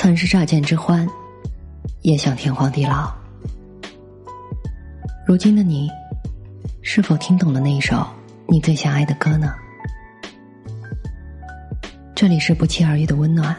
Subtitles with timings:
[0.00, 1.04] 曾是乍见之欢，
[2.02, 3.12] 也想天荒地老。
[5.26, 5.90] 如今的你，
[6.82, 8.06] 是否听懂了那一首
[8.46, 9.52] 你最想爱的歌呢？
[12.14, 13.54] 这里是不期而遇的温暖，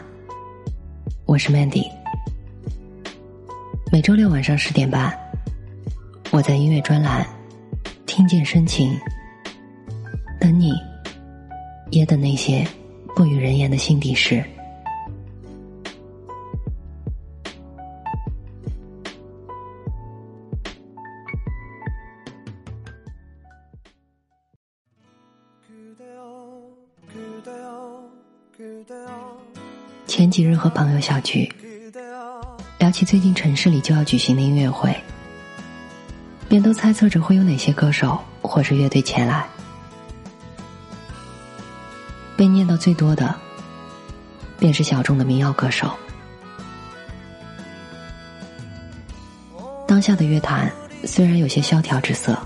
[1.26, 1.86] 我是 Mandy。
[3.92, 5.14] 每周六晚上十点半，
[6.30, 7.24] 我在音乐专栏
[8.06, 8.98] 听见深情，
[10.40, 10.72] 等你，
[11.90, 12.66] 也等那些
[13.14, 14.42] 不与人言的心底事。
[30.30, 31.52] 几日和朋友小聚，
[32.78, 34.94] 聊起最近城市里就要举行的音乐会，
[36.48, 39.44] 便都猜测着会有哪些歌手或是乐队前来。
[42.36, 43.34] 被念到最多的，
[44.58, 45.90] 便是小众的民谣歌手。
[49.86, 50.70] 当下的乐坛
[51.04, 52.38] 虽然有些萧条之色，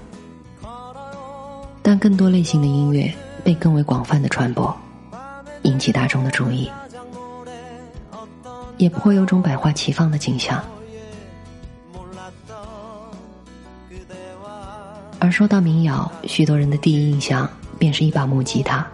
[1.83, 3.13] 但更多类型的音乐
[3.45, 4.75] 被更为广泛的传播，
[5.63, 6.71] 引起大众的注意。
[8.77, 10.63] 也颇有种百花齐放的景象。
[15.19, 18.87] 而说到民谣，许多人的第一印象便是一把木吉他，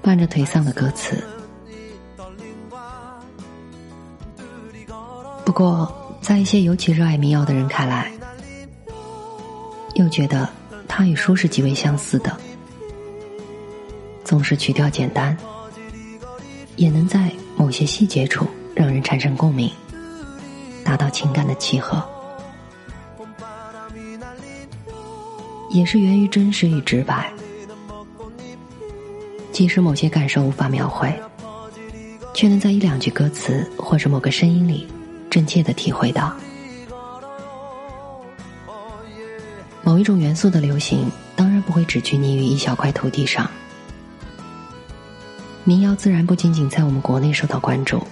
[0.00, 1.22] 伴着颓丧的歌词。
[5.44, 8.12] 不过，在一些尤其热爱民谣的人看来，
[9.94, 10.48] 又觉得
[10.86, 12.36] 它与书是极为相似的，
[14.22, 15.36] 总是曲调简单，
[16.76, 18.46] 也能在某些细节处。
[18.80, 19.70] 让人产生共鸣，
[20.82, 22.02] 达到情感的契合，
[25.68, 27.30] 也是源于真实与直白。
[29.52, 31.14] 即使某些感受无法描绘，
[32.32, 34.88] 却能在一两句歌词或者某个声音里，
[35.28, 36.34] 真切的体会到。
[39.82, 43.46] 某一种元素的流行，当然不会只拘泥于一小块土地上。
[45.64, 48.02] 民谣自然不仅仅在我们国内受到关注。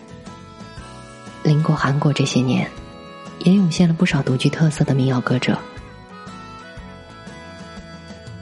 [1.68, 2.66] 过韩国这些年，
[3.40, 5.58] 也涌现了不少独具特色的民谣歌者。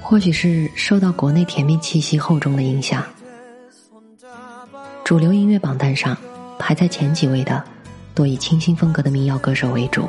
[0.00, 3.04] 或许是受到国内甜蜜气息厚重的影响，
[5.02, 6.16] 主流音乐榜单上
[6.56, 7.64] 排在前几位的，
[8.14, 10.08] 多以清新风格的民谣歌手为主。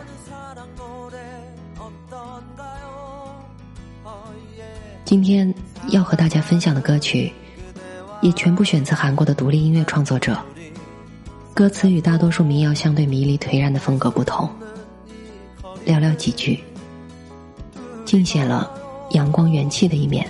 [5.03, 5.51] 今天
[5.87, 7.33] 要和大家分享的歌曲，
[8.21, 10.39] 也全部选自韩国的独立音乐创作者。
[11.57, 14.47] 歌词与大多数民谣相对迷离颓然的风格不同，
[15.87, 16.59] 寥寥几句，
[18.05, 18.71] 尽显了
[19.13, 20.29] 阳光元气的一面。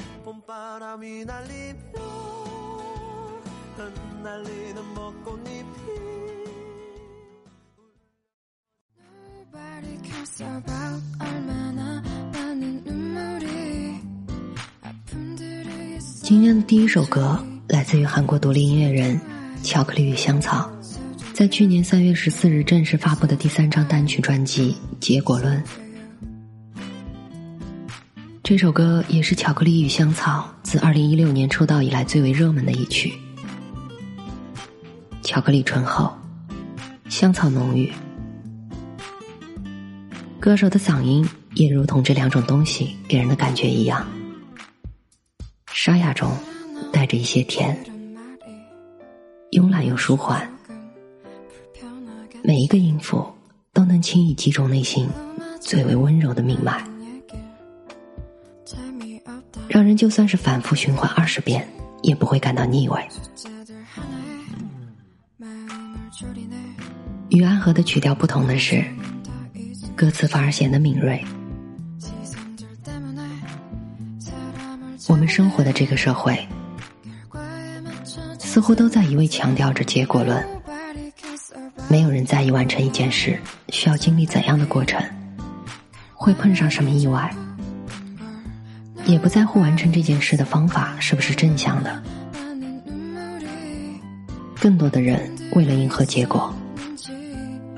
[16.23, 19.19] 今天的第一首歌来自于韩国独立音乐人
[19.61, 20.71] 巧克力与香草。
[21.37, 25.63] 在去年三月十四日正式发布的第三张单曲专辑《结果论》，
[28.41, 33.13] 这首歌也是巧克力与香草自二零一六年出道以来最为热门的一曲。
[35.21, 36.11] 巧克力醇厚，
[37.07, 37.93] 香草浓郁，
[40.39, 44.03] 歌手的嗓音也如同这两种东西给人的感觉一样，
[45.71, 46.35] 沙哑中
[46.91, 47.77] 带着一些甜，
[49.51, 50.51] 慵懒又舒缓。
[52.47, 53.27] 每一个音符
[53.73, 55.05] 都能轻易击中内心
[55.59, 56.81] 最为温柔的命脉，
[59.67, 61.67] 让人就算是反复循环二十遍
[62.03, 63.05] 也不会感到腻味。
[67.27, 68.81] 与安和的曲调不同的是，
[69.93, 71.21] 歌词反而显得敏锐。
[75.09, 76.47] 我们生活的这个社会，
[78.39, 80.56] 似乎都在一味强调着结果论。
[82.17, 84.99] 人在意完成一件事需要经历怎样的过程，
[86.15, 87.31] 会碰上什么意外，
[89.05, 92.01] 也不在乎完成这件事的方法是不是正向的。
[94.59, 96.51] 更多的人为了迎合结果，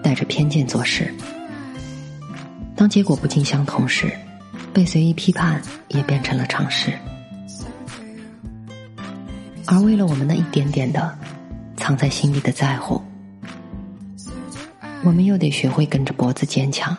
[0.01, 1.13] 带着偏见做事。
[2.77, 4.09] 当结果不尽相同时，
[4.73, 6.93] 被随意批判也变成了常识。
[9.65, 11.13] 而为了我们那一点点的
[11.75, 13.03] 藏在心里的在乎。
[15.09, 16.95] 我们又得学会跟着脖子坚强。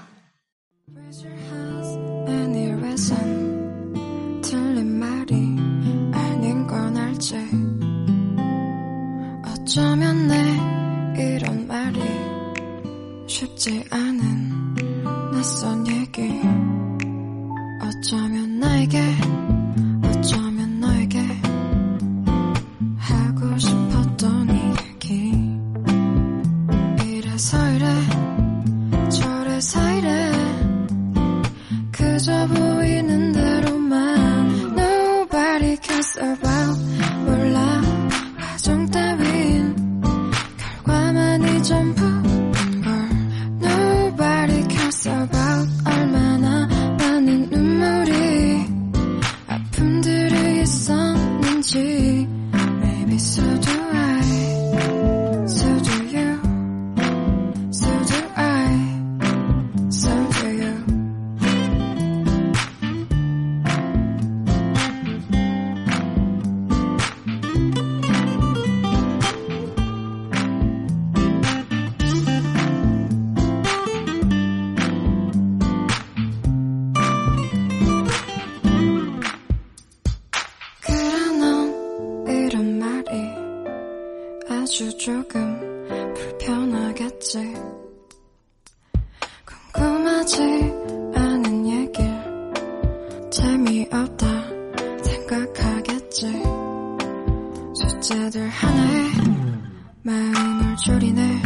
[100.03, 101.43] 마음을 줄이네.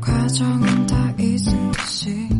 [0.00, 2.37] 과정은 다 있은 듯이.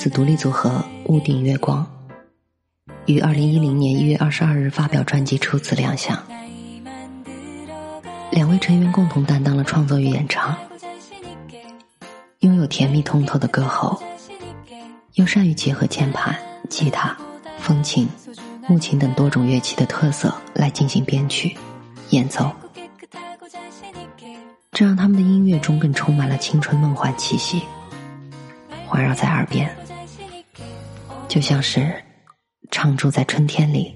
[0.00, 1.86] 子独立组合屋顶月光
[3.04, 6.18] 于二零一零年一月二十二日发表专辑，初次亮相。
[8.30, 10.56] 两位成员共同担当了创作与演唱，
[12.38, 14.02] 拥有甜蜜通透的歌喉，
[15.16, 16.34] 又善于结合键盘、
[16.70, 17.14] 吉他、
[17.58, 18.08] 风琴、
[18.66, 21.54] 木琴等多种乐器的特色来进行编曲、
[22.08, 22.50] 演奏，
[24.72, 27.60] 这让他们的音乐中更充满了青春梦幻气息。
[28.86, 29.70] 环绕在耳边，
[31.30, 31.94] 就像是
[32.72, 33.94] 常驻在春天里。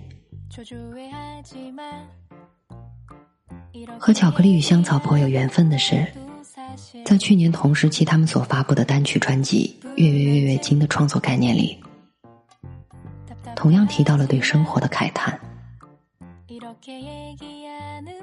[3.98, 6.06] 和巧克力与香草颇有缘分的是，
[7.04, 11.76] 在去年同时期他们所发布的单曲专辑《月月月月经》的创作概念里，
[13.56, 15.36] 同样提到了对生活的慨叹。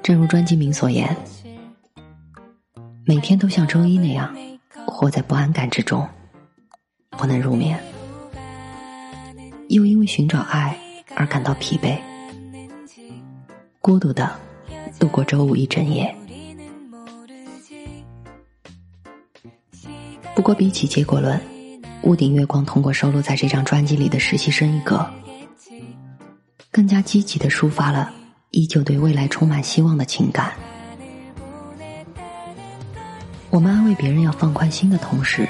[0.02, 1.14] 正如专辑名所言，
[3.04, 4.34] 每天都像周一那样，
[4.86, 6.08] 活在不安感之中。
[7.10, 7.78] 不能入眠，
[9.72, 10.76] 又因为寻找爱
[11.14, 11.98] 而感到疲惫，
[13.80, 14.30] 孤独的
[15.00, 16.14] 度过周五一整夜。
[20.34, 21.40] 不过，比起结果论，
[22.02, 25.08] 屋顶月光通过收录在这张专辑里的实习生一歌，
[26.70, 28.12] 更加积极的抒发了
[28.50, 30.52] 依旧对未来充满希望的情感。
[33.48, 35.48] 我们安慰别人要放宽心的同时。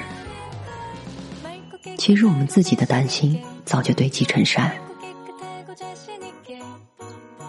[1.97, 4.71] 其实我们自己的担心早就堆积成山。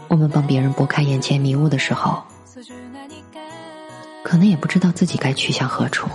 [0.08, 2.22] 我们帮别人拨开眼前迷雾的时候，
[4.22, 6.08] 可能也不知道自己该去向何处，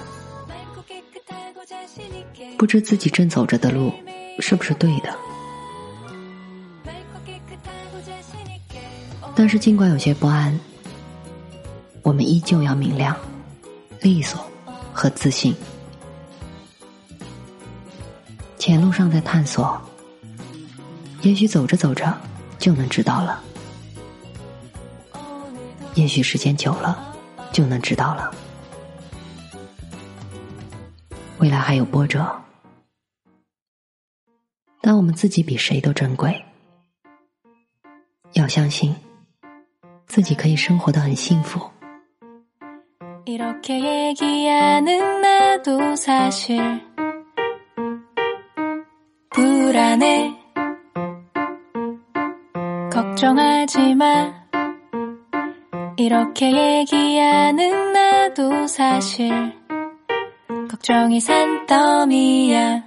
[2.58, 3.92] 不知自己正走着的路
[4.40, 5.14] 是不是对的。
[9.36, 10.58] 但是尽管有些不安，
[12.02, 13.16] 我们依旧要明亮、
[14.02, 14.46] 利索
[14.94, 15.56] 和自信。
[18.58, 19.82] 前路上在探索，
[21.22, 22.18] 也许走着走着
[22.58, 23.40] 就能知道了；
[25.96, 27.16] 也许时间久了
[27.52, 28.34] 就能知道了。
[31.40, 32.26] 未来还有波折，
[34.82, 36.44] 但我们自己比谁都珍贵。
[38.34, 38.96] 要相信，
[40.08, 41.60] 自己可以生活的很幸福。
[53.00, 54.34] 걱정하지 마.
[55.96, 59.32] 이렇게 얘기하는 나도 사실
[60.70, 62.84] 걱정이 산더미야.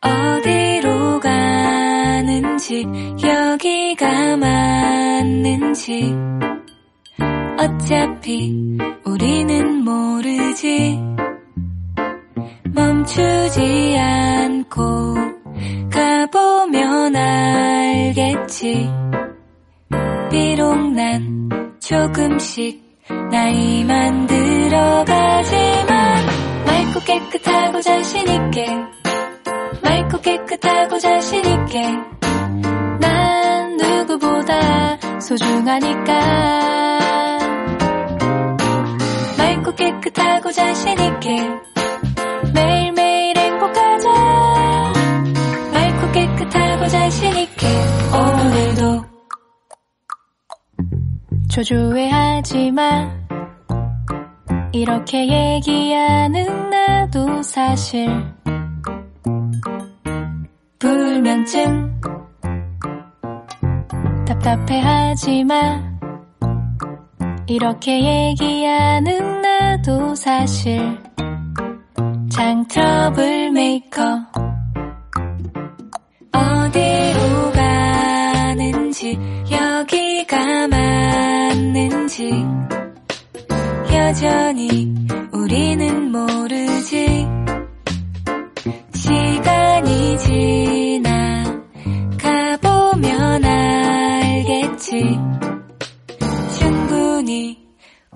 [0.00, 2.88] 어디로 가는지
[3.22, 6.12] 여기가 맞는지
[7.56, 10.98] 어차피 우리는 모르지.
[12.74, 15.17] 멈추지 않고
[18.38, 18.88] 알겠지
[20.30, 21.48] 비록 난
[21.80, 22.80] 조금씩
[23.30, 26.26] 나이만 들어가지만
[26.66, 28.66] 맑고 깨끗하고 자신있게
[29.82, 31.82] 맑고 깨끗하고 자신있게
[33.00, 36.58] 난 누구보다 소중하니까.
[39.38, 41.67] 맑고 깨끗하고 자신있게
[51.58, 53.10] 조조해하지 마.
[54.70, 58.08] 이렇게 얘기하는 나도 사실.
[60.78, 62.00] 불면증
[64.24, 65.82] 답답해하지 마.
[67.48, 70.80] 이렇게 얘기하는 나도 사실.
[72.30, 74.02] 장 트러블 메이커.
[76.32, 79.18] 어디로 가는지
[84.08, 84.94] 여전히
[85.32, 87.28] 우리는 모르지.
[88.94, 91.44] 시간이 지나
[92.18, 95.18] 가보면 알겠지.
[96.58, 97.58] 충분히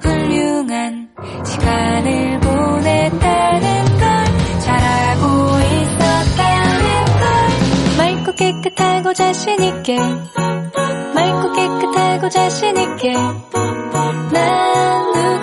[0.00, 1.11] 훌륭한
[1.44, 5.26] 시간을 보냈다는 걸잘 알고
[5.75, 7.99] 있었다는 걸.
[7.99, 9.99] 맑고 깨끗하고 자신있게
[11.14, 13.12] 맑고 깨끗하고 자신있게.
[14.32, 15.01] 난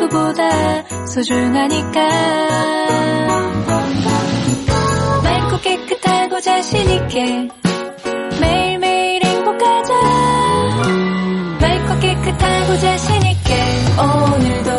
[0.10, 2.00] 누구보다 소중하니까.
[5.24, 7.48] 맑고 깨끗하고 자신있게
[8.42, 9.94] 매일매일 행복하자.
[11.62, 13.56] 맑고 깨끗하고 자신있게
[13.98, 14.79] 오늘도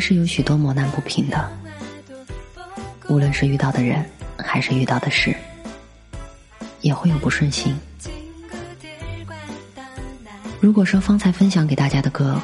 [0.00, 1.50] 是有许多磨难不平的，
[3.08, 4.04] 无论是遇到的人
[4.38, 5.36] 还是遇到的事，
[6.80, 7.76] 也会有不顺心。
[10.58, 12.40] 如果说方才分享给大家的歌，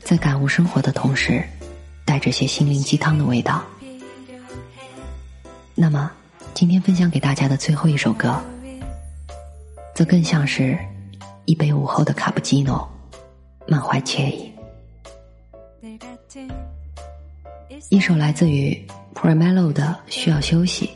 [0.00, 1.42] 在感悟生活的同时，
[2.04, 3.64] 带着些心灵鸡汤的味道，
[5.74, 6.10] 那么
[6.54, 8.40] 今天分享给大家的最后一首歌，
[9.94, 10.78] 则更像是
[11.44, 12.88] 一杯午后的卡布奇诺，
[13.66, 14.52] 满怀惬意。
[17.90, 18.76] 一首来自于
[19.14, 20.86] Primelo 的《需要休息》。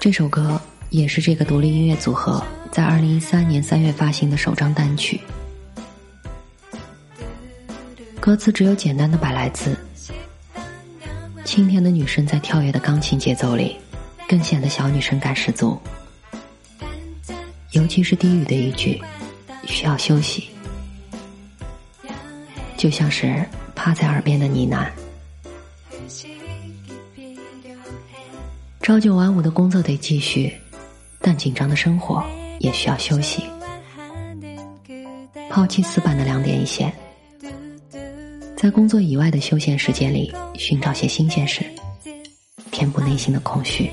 [0.00, 5.20] 这首歌也是这个独立音乐组合在二零一三年三月发行的首张单曲。
[8.20, 9.76] 歌词只有简单的百来字，
[11.44, 13.76] 清甜的女声在跳跃的钢琴节奏里，
[14.28, 15.78] 更显得小女生感十足。
[17.72, 19.02] 尤其是低语的一句
[19.66, 20.48] “需要休息”，
[22.76, 23.44] 就像是
[23.84, 24.88] 趴在耳边的呢喃。
[28.80, 30.50] 朝九晚五的工作得继续，
[31.20, 32.24] 但紧张的生活
[32.60, 33.44] 也需要休息。
[35.50, 36.90] 抛弃死板的两点一线，
[38.56, 41.62] 在工作以外的休闲时间里寻找些新鲜事，
[42.70, 43.90] 填补内心的空虚。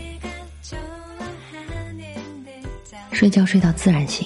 [3.12, 4.26] 睡觉睡到自然醒，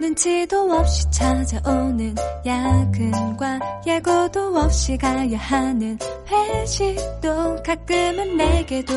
[0.00, 2.14] 눈치도 없이 찾아오는
[2.46, 8.94] 야근과 예고도 없이 가야 하는 회식도 가끔은 내게도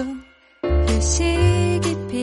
[0.87, 2.20] 휴식이 필요해.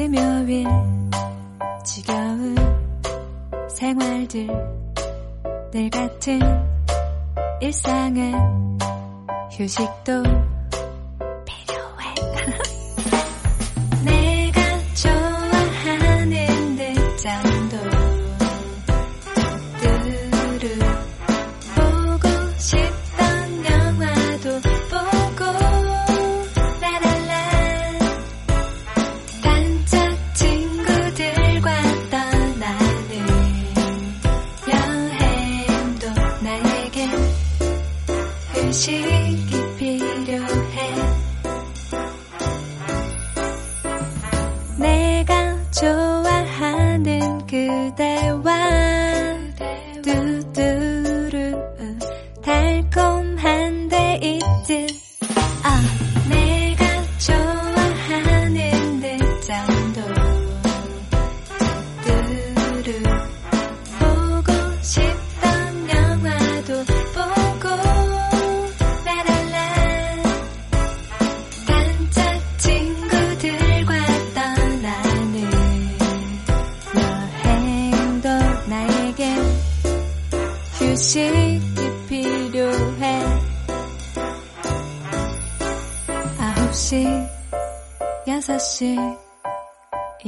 [0.00, 0.66] 금요일
[1.84, 2.56] 지겨운
[3.68, 4.48] 생활들
[5.70, 6.40] 늘 같은
[7.60, 8.78] 일상은
[9.50, 10.22] 휴식도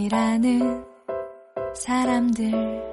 [0.03, 0.85] 이라는
[1.77, 2.91] 사람들.